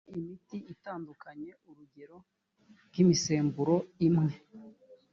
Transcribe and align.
kubaha 0.07 0.19
imiti 0.21 0.57
itandukanye 0.73 1.49
urugero 1.69 2.17
nk 2.91 2.97
imisemburo 3.03 3.75
imwe 4.07 4.33